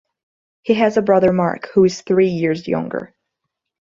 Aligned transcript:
He 0.63 0.73
has 0.73 0.97
a 0.97 1.03
brother 1.03 1.31
Mark 1.31 1.69
who 1.75 1.83
is 1.83 2.01
three 2.01 2.29
years 2.29 2.67
younger. 2.67 3.13